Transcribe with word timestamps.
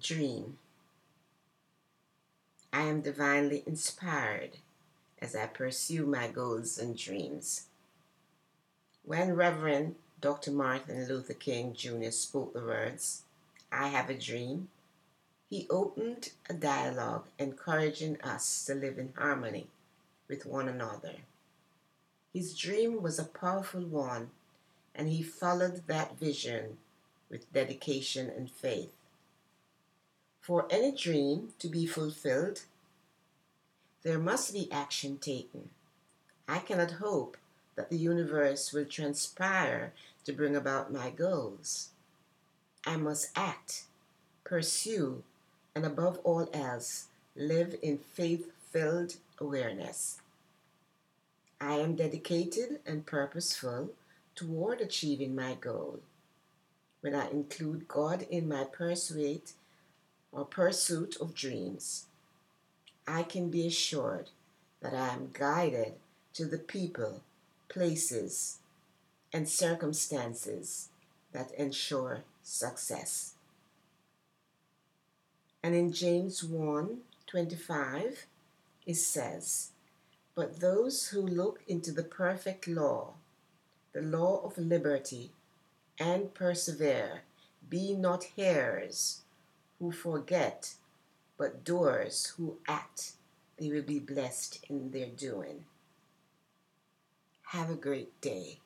Dream. 0.00 0.58
I 2.72 2.82
am 2.82 3.02
divinely 3.02 3.62
inspired 3.64 4.56
as 5.20 5.36
I 5.36 5.46
pursue 5.46 6.04
my 6.04 6.26
goals 6.26 6.78
and 6.78 6.96
dreams. 6.96 7.66
When 9.04 9.36
Reverend 9.36 9.94
Dr. 10.20 10.50
Martin 10.50 11.06
Luther 11.06 11.34
King 11.34 11.74
Jr. 11.74 12.10
spoke 12.10 12.54
the 12.54 12.64
words, 12.64 13.22
I 13.70 13.88
have 13.88 14.10
a 14.10 14.18
dream, 14.18 14.68
he 15.48 15.68
opened 15.70 16.30
a 16.50 16.54
dialogue 16.54 17.26
encouraging 17.38 18.20
us 18.22 18.64
to 18.64 18.74
live 18.74 18.98
in 18.98 19.12
harmony 19.16 19.68
with 20.26 20.44
one 20.44 20.68
another. 20.68 21.16
His 22.32 22.58
dream 22.58 23.00
was 23.00 23.20
a 23.20 23.24
powerful 23.24 23.82
one, 23.82 24.30
and 24.92 25.08
he 25.08 25.22
followed 25.22 25.86
that 25.86 26.18
vision 26.18 26.78
with 27.30 27.52
dedication 27.52 28.28
and 28.28 28.50
faith. 28.50 28.90
For 30.44 30.66
any 30.68 30.92
dream 30.92 31.54
to 31.58 31.68
be 31.68 31.86
fulfilled, 31.86 32.64
there 34.02 34.18
must 34.18 34.52
be 34.52 34.70
action 34.70 35.16
taken. 35.16 35.70
I 36.46 36.58
cannot 36.58 37.00
hope 37.00 37.38
that 37.76 37.88
the 37.88 37.96
universe 37.96 38.70
will 38.70 38.84
transpire 38.84 39.94
to 40.26 40.34
bring 40.34 40.54
about 40.54 40.92
my 40.92 41.08
goals. 41.08 41.92
I 42.86 42.98
must 42.98 43.30
act, 43.34 43.84
pursue, 44.44 45.22
and 45.74 45.86
above 45.86 46.20
all 46.24 46.50
else, 46.52 47.06
live 47.34 47.76
in 47.80 47.96
faith 47.96 48.52
filled 48.70 49.16
awareness. 49.38 50.20
I 51.58 51.76
am 51.76 51.96
dedicated 51.96 52.80
and 52.84 53.06
purposeful 53.06 53.92
toward 54.34 54.82
achieving 54.82 55.34
my 55.34 55.54
goal. 55.54 56.00
When 57.00 57.14
I 57.14 57.30
include 57.30 57.88
God 57.88 58.26
in 58.28 58.46
my 58.46 58.64
pursuit 58.64 59.54
or 60.34 60.44
pursuit 60.44 61.16
of 61.20 61.34
dreams, 61.34 62.06
I 63.06 63.22
can 63.22 63.50
be 63.50 63.66
assured 63.66 64.30
that 64.80 64.92
I 64.92 65.14
am 65.14 65.30
guided 65.32 65.94
to 66.34 66.44
the 66.44 66.58
people, 66.58 67.22
places, 67.68 68.58
and 69.32 69.48
circumstances 69.48 70.88
that 71.32 71.52
ensure 71.52 72.24
success. 72.42 73.34
And 75.62 75.74
in 75.74 75.92
James 75.92 76.42
1 76.42 76.98
25, 77.26 78.26
it 78.86 78.96
says, 78.96 79.70
But 80.34 80.60
those 80.60 81.08
who 81.08 81.22
look 81.22 81.60
into 81.66 81.90
the 81.90 82.02
perfect 82.02 82.68
law, 82.68 83.14
the 83.92 84.02
law 84.02 84.42
of 84.44 84.58
liberty, 84.58 85.30
and 85.98 86.34
persevere, 86.34 87.22
be 87.68 87.94
not 87.94 88.24
hearers 88.24 89.23
who 89.84 89.92
forget, 89.92 90.72
but 91.36 91.62
doers 91.62 92.32
who 92.36 92.56
act, 92.66 93.12
they 93.58 93.68
will 93.70 93.82
be 93.82 93.98
blessed 93.98 94.64
in 94.70 94.90
their 94.90 95.08
doing. 95.10 95.66
Have 97.52 97.68
a 97.68 97.74
great 97.74 98.18
day. 98.22 98.60